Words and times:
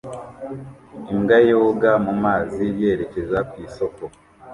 Imbwa 1.11 1.37
yoga 1.49 1.91
mu 2.05 2.13
mazi 2.23 2.63
yerekeza 2.81 3.37
ku 3.49 3.55
isoko 3.67 4.03